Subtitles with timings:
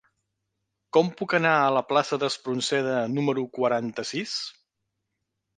[0.97, 4.35] Com puc anar a la plaça d'Espronceda número quaranta-sis?